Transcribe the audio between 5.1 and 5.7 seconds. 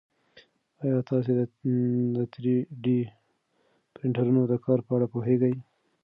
پوهېږئ؟